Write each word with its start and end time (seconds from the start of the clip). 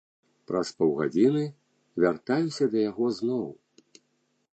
Праз 0.51 0.69
паўгадзіны 0.77 1.43
вяртаюся 2.05 2.65
да 2.77 2.87
яго 2.89 3.05
зноў. 3.19 3.45